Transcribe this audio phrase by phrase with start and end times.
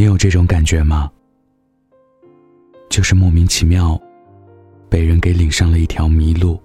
[0.00, 1.12] 你有这种感觉吗？
[2.88, 4.00] 就是莫名其妙，
[4.88, 6.58] 被人给领上了一条迷路。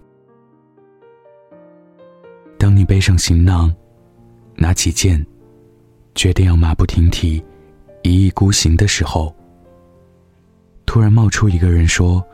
[2.57, 3.75] 当你背上行囊，
[4.55, 5.21] 拿起剑，
[6.16, 7.43] 决定要马不停蹄、
[8.04, 9.36] 一意孤行的时候，
[10.86, 12.25] 突然冒出一个人说：“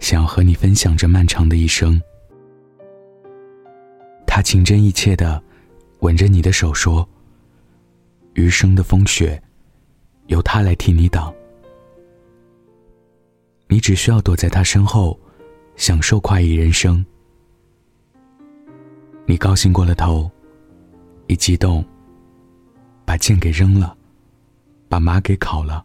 [0.00, 2.00] 想要和你分享这漫长的一生。”
[4.26, 5.38] 他情真意切的
[5.98, 7.06] 吻着你的手说
[8.32, 9.38] ：“余生的风雪。”
[10.26, 11.32] 由他来替你挡，
[13.68, 15.18] 你只需要躲在他身后，
[15.76, 17.04] 享受快意人生。
[19.26, 20.30] 你高兴过了头，
[21.26, 21.84] 一激动，
[23.04, 23.96] 把剑给扔了，
[24.88, 25.84] 把马给烤了。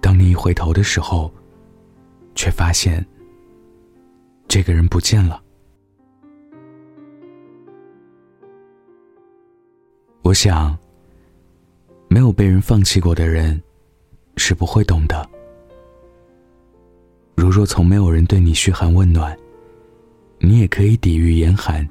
[0.00, 1.32] 当你一回头的时候，
[2.34, 3.06] 却发现
[4.48, 5.42] 这个人不见了。
[10.22, 10.78] 我想。
[12.12, 13.58] 没有被人放弃过的人，
[14.36, 15.26] 是不会懂的。
[17.34, 19.34] 如若从没有人对你嘘寒问暖，
[20.38, 21.82] 你也可以抵御严寒；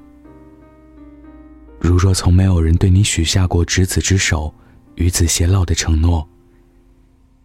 [1.80, 4.54] 如若从没有人对你许下过执子之手、
[4.94, 6.24] 与子偕老的承诺，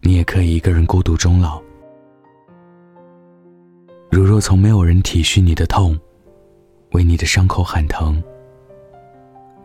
[0.01, 1.59] 你也可以一个人孤独终老；
[4.11, 5.99] 如若从没有人体恤你的痛，
[6.91, 8.21] 为你的伤口喊疼，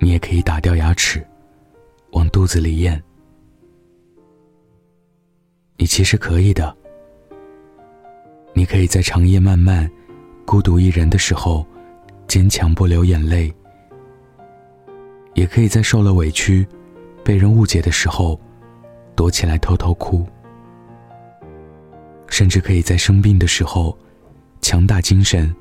[0.01, 1.23] 你也可以打掉牙齿。
[2.13, 3.03] 往肚子里咽，
[5.77, 6.75] 你其实可以的。
[8.55, 9.91] 你可以在长夜漫漫、
[10.45, 11.67] 孤独一人的时候，
[12.29, 13.51] 坚强不流眼泪；
[15.35, 16.67] 也可以在受了委屈、
[17.25, 18.39] 被人误解的时候，
[19.17, 20.23] 躲起来偷偷哭；
[22.29, 23.97] 甚至可以在生病的时候，
[24.61, 25.55] 强大精神，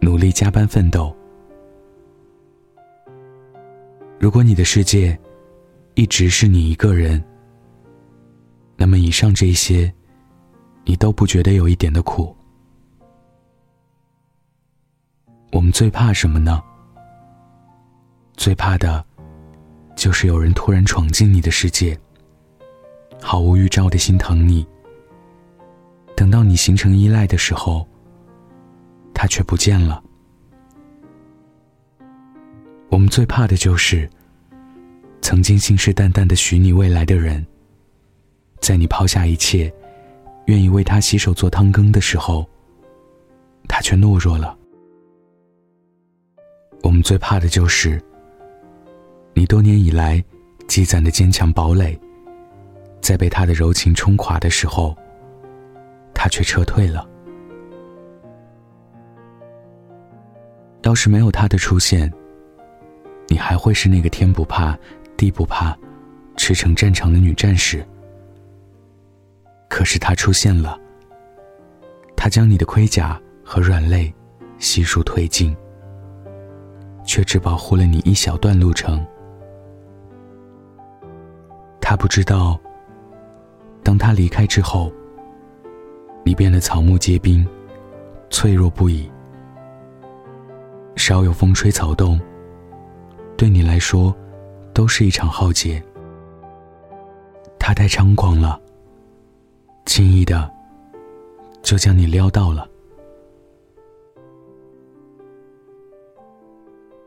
[0.00, 1.14] 努力加班奋斗。
[4.18, 5.18] 如果你的世界，
[5.94, 7.22] 一直是你一个人，
[8.76, 9.92] 那么以上这些，
[10.84, 12.34] 你都不觉得有一点的苦。
[15.52, 16.62] 我们最怕什么呢？
[18.38, 19.04] 最怕的，
[19.94, 21.98] 就是有人突然闯进你的世界，
[23.20, 24.66] 毫无预兆的心疼你。
[26.16, 27.86] 等到你形成依赖的时候，
[29.12, 30.02] 他却不见了。
[32.88, 34.08] 我们最怕的就是。
[35.22, 37.46] 曾经信誓旦旦的许你未来的人，
[38.60, 39.72] 在你抛下一切，
[40.46, 42.44] 愿意为他洗手做汤羹的时候，
[43.68, 44.58] 他却懦弱了。
[46.82, 48.02] 我们最怕的就是，
[49.32, 50.22] 你多年以来
[50.66, 51.98] 积攒的坚强堡垒，
[53.00, 54.94] 在被他的柔情冲垮的时候，
[56.12, 57.08] 他却撤退了。
[60.82, 62.12] 要是没有他的出现，
[63.28, 64.76] 你还会是那个天不怕。
[65.16, 65.76] 地不怕，
[66.36, 67.86] 驰骋战场的女战士。
[69.68, 70.78] 可是她出现了，
[72.16, 74.12] 她将你的盔甲和软肋
[74.58, 75.56] 悉数推进，
[77.04, 79.04] 却只保护了你一小段路程。
[81.80, 82.58] 他不知道，
[83.82, 84.90] 当他离开之后，
[86.24, 87.46] 你变得草木皆兵，
[88.30, 89.10] 脆弱不已。
[90.96, 92.20] 稍有风吹草动，
[93.36, 94.14] 对你来说。
[94.74, 95.82] 都是一场浩劫。
[97.58, 98.60] 他太猖狂了，
[99.86, 100.50] 轻易的
[101.62, 102.68] 就将你撩到了。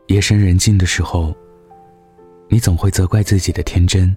[0.06, 1.34] 夜深人静的时候，
[2.48, 4.16] 你总会责怪自己的天真，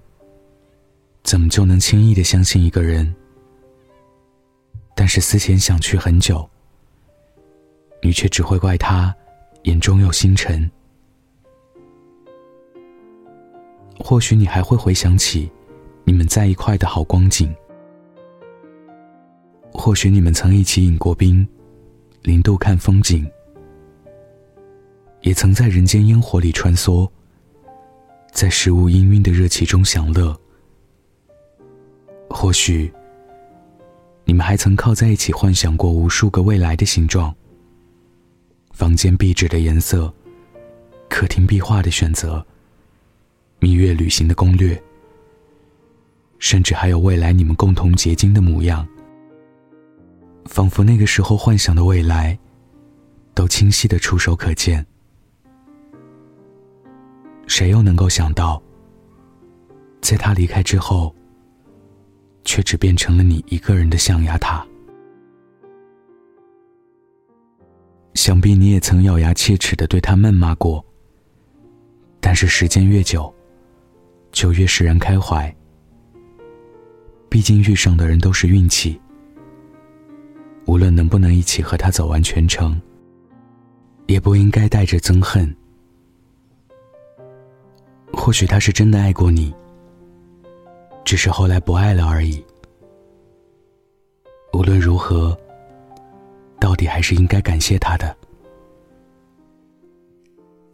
[1.24, 3.14] 怎么就能轻易的相信一个人？
[4.96, 6.48] 但是思前想去很久，
[8.02, 9.14] 你却只会怪他
[9.64, 10.70] 眼中有星辰。
[14.00, 15.52] 或许你还会回想起
[16.04, 17.54] 你们在一块的好光景，
[19.72, 21.48] 或许你们曾一起饮过冰，
[22.24, 23.30] 零度看风景，
[25.22, 27.08] 也曾在人间烟火里穿梭，
[28.32, 30.36] 在食物氤氲的热气中享乐。
[32.30, 32.92] 或许
[34.24, 37.36] 你们还曾靠在一起幻想过无数个未来的形状，
[38.72, 40.12] 房间壁纸的颜色，
[41.10, 42.44] 客厅壁画的选择。
[43.60, 44.82] 蜜月旅行的攻略，
[46.38, 48.88] 甚至还有未来你们共同结晶的模样，
[50.46, 52.40] 仿佛那个时候幻想的未来，
[53.34, 54.86] 都清晰的触手可见。
[57.48, 58.62] 谁又能够想到，
[60.02, 61.14] 在他离开之后，
[62.46, 64.66] 却只变成了你一个人的象牙塔？
[68.14, 70.84] 想必你也曾咬牙切齿的对他谩骂过，
[72.22, 73.34] 但是时间越久。
[74.40, 75.54] 就越释然开怀，
[77.28, 78.98] 毕竟遇上的人都是运气。
[80.66, 82.82] 无论能不能一起和他走完全程，
[84.08, 85.54] 也不应该带着憎恨。
[88.14, 89.54] 或许他是真的爱过你，
[91.04, 92.42] 只是后来不爱了而已。
[94.54, 95.38] 无论如何，
[96.62, 98.16] 到底还是应该感谢他的。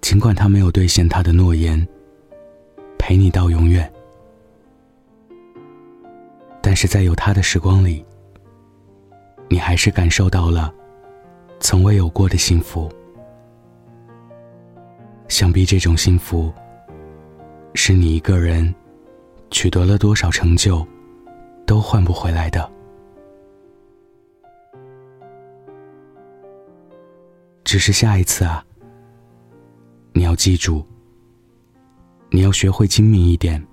[0.01, 1.83] 尽管他没有兑现他的诺言，
[3.07, 3.87] 陪你到永远，
[6.59, 8.03] 但是在有他的时光里，
[9.47, 10.73] 你还是感受到了
[11.59, 12.91] 从未有过的幸福。
[15.27, 16.51] 想必这种幸福，
[17.75, 18.73] 是你一个人
[19.51, 20.83] 取得了多少成就，
[21.63, 22.67] 都换不回来的。
[27.63, 28.65] 只是下一次啊，
[30.11, 30.83] 你要记住，
[32.35, 33.65] 你要学会精明一点，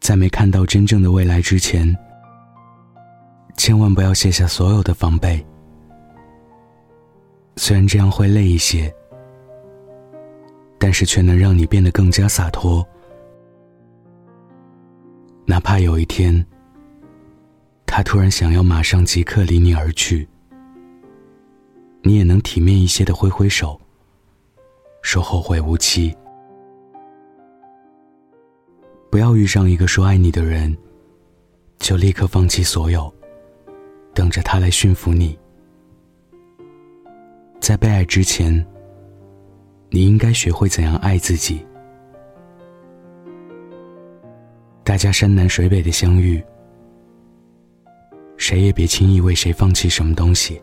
[0.00, 1.96] 在没看到真正的未来之前，
[3.56, 5.42] 千万不要卸下所有的防备。
[7.56, 8.94] 虽然这样会累一些，
[10.78, 12.86] 但是却能让你变得更加洒脱。
[15.46, 16.46] 哪怕有一天，
[17.86, 20.28] 他突然想要马上即刻离你而去。
[22.02, 23.80] 你也能体面一些的挥挥手，
[25.00, 26.14] 说后会无期。
[29.18, 30.78] 不要遇上一个说爱你的人，
[31.80, 33.12] 就立刻放弃所有，
[34.14, 35.36] 等着他来驯服你。
[37.58, 38.64] 在被爱之前，
[39.90, 41.66] 你应该学会怎样爱自己。
[44.84, 46.40] 大家山南水北的相遇，
[48.36, 50.62] 谁也别轻易为谁放弃什么东西。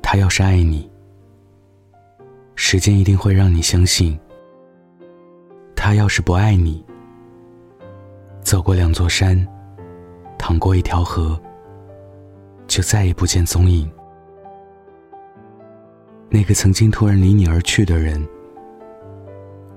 [0.00, 0.88] 他要是爱你，
[2.54, 4.16] 时间一定会让你相信；
[5.86, 6.84] 他要是不爱你，
[8.40, 9.46] 走过两座山，
[10.36, 11.40] 淌过一条河，
[12.66, 13.88] 就再也不见踪影。
[16.28, 18.20] 那个曾经突然离你而去的人，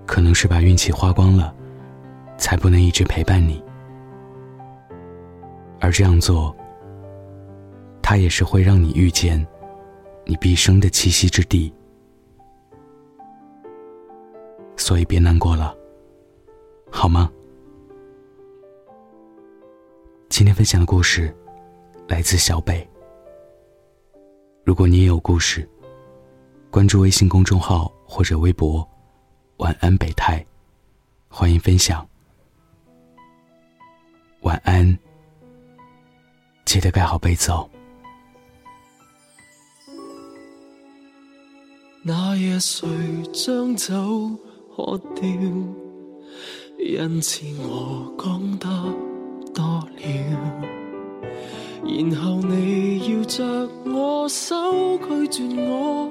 [0.08, 1.54] 可能是把运气花光了，
[2.40, 3.64] 才不能一直陪伴你。
[5.80, 6.58] 而这样做，
[8.02, 9.46] 他也是会让你遇见。
[10.26, 11.72] 你毕生的栖息之地，
[14.76, 15.76] 所以别难过了，
[16.92, 17.32] 好吗？
[20.28, 21.36] 今天分享的故事
[22.08, 22.88] 来自小北。
[24.64, 25.68] 如果你也有故事，
[26.70, 28.88] 关注微信公众号或者微博
[29.58, 30.46] “晚安北太”，
[31.30, 32.08] 欢迎分享。
[34.42, 34.98] 晚安，
[36.66, 37.70] 记得盖好被子哦。
[42.02, 42.88] 那夜谁
[43.34, 44.38] 将酒
[44.72, 45.24] 喝掉？
[46.82, 48.68] 因此我讲得
[49.54, 50.02] 多了，
[51.84, 54.56] 然后你摇着我手
[54.98, 56.10] 拒绝我，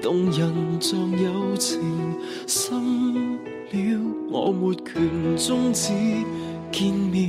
[0.00, 1.80] 动人像有情
[2.46, 4.00] 深了，
[4.30, 5.92] 我没权终止
[6.70, 7.28] 见面，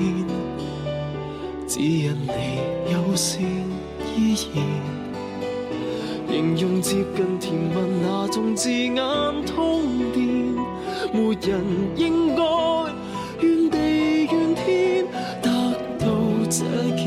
[1.67, 3.41] 只因你友善
[4.15, 4.63] 依然。
[6.29, 7.73] 形容接近甜蜜
[8.03, 8.95] 那种字眼
[9.47, 9.81] 通
[10.13, 10.26] 电，
[11.17, 12.43] 没人应该
[13.41, 13.77] 怨地
[14.31, 15.03] 怨天
[15.41, 15.49] 得
[15.97, 16.05] 到
[16.47, 16.59] 这
[16.95, 17.03] 结局。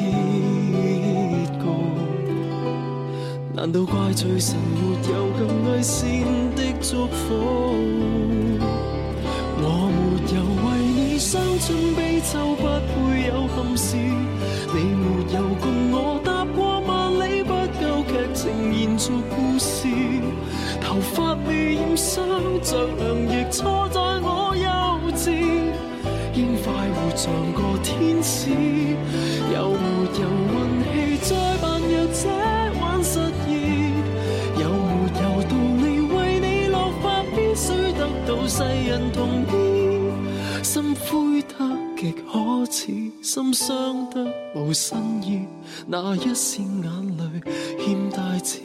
[3.55, 4.81] 难道怪罪神没
[5.13, 6.09] 有更伪善
[6.57, 7.23] 的祝福？
[9.63, 9.65] 我
[9.95, 9.99] 没
[10.35, 13.97] 有为你伤春悲秋，不配有憾事，
[14.75, 15.05] 你没
[15.37, 16.21] 有共我，
[18.41, 18.99] 够剧情延
[19.59, 20.23] 续。
[20.81, 22.27] 头发未染伤，
[22.63, 25.31] 着凉亦错在我幼稚。
[26.35, 28.51] 应快活像个天使，
[29.53, 29.85] 有没
[30.19, 32.29] 有运气再扮弱者
[32.81, 33.51] 玩失意？
[34.59, 39.55] 有没有道理为你落发必须得到世人同意？
[40.63, 41.40] 心灰
[42.41, 42.87] 可耻，
[43.23, 45.47] 心伤得无新意，
[45.87, 47.25] 那一线眼泪
[47.79, 48.61] 欠大志。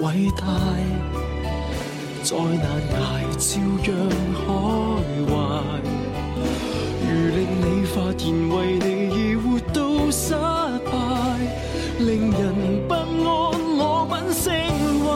[0.00, 0.46] 伟大，
[2.22, 2.64] 再难
[2.94, 3.90] 挨照样
[4.32, 4.38] 开
[5.26, 5.30] 怀。
[7.02, 9.76] 如令你发现为你而活到
[10.08, 10.22] 失
[10.86, 10.88] 败，
[11.98, 12.42] 令人
[12.86, 12.96] 不安，
[13.76, 14.46] 我品性
[15.02, 15.08] 坏，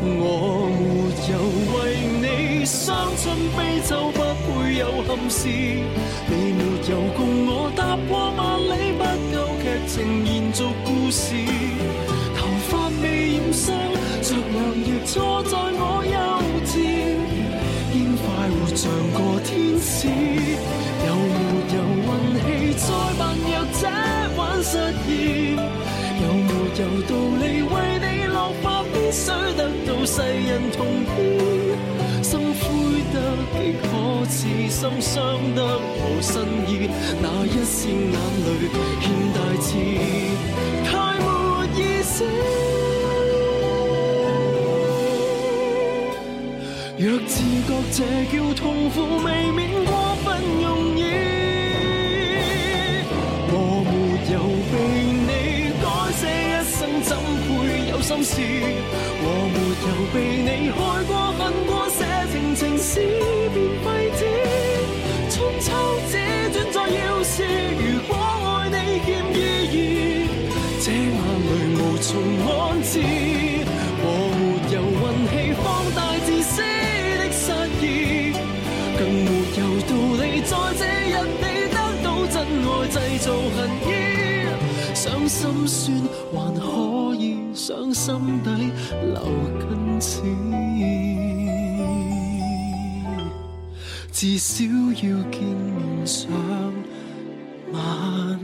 [0.00, 0.80] 我没
[1.28, 1.32] 有
[1.74, 1.76] 为
[2.22, 3.22] 你伤春
[3.54, 5.38] 悲秋，不会有憾事。
[5.48, 8.40] 你没有共我踏过万
[8.70, 9.04] 里，不
[9.36, 11.36] 够剧情延续故事。
[29.14, 31.14] 须得到世人同意，
[32.20, 32.64] 心灰
[33.12, 33.16] 得
[33.54, 33.86] 极可
[34.26, 35.14] 耻，心伤
[35.54, 36.90] 得无新意，
[37.22, 38.46] 那一线眼泪
[39.00, 39.02] 欠
[39.32, 39.70] 大志，
[40.84, 40.90] 太
[41.20, 41.24] 没
[41.78, 42.24] 意思。
[46.98, 47.32] 若自
[47.68, 47.98] 觉这
[48.36, 48.94] 叫痛苦，
[49.24, 50.13] 未免过。
[88.04, 88.50] 心底
[89.00, 89.22] 留
[89.58, 90.20] 根刺
[94.12, 96.30] 至少要见面上
[97.72, 98.38] 万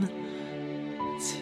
[1.19, 1.35] 次